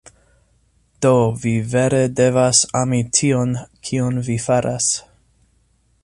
[1.05, 1.09] Do
[1.41, 3.53] vi vere devas ami tion,
[3.89, 4.89] kion vi faras.